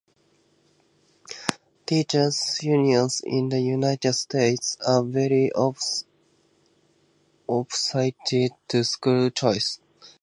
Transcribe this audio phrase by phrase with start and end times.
[1.85, 6.07] Teachers' unions in the United States are very opposed
[8.65, 9.79] to school choice.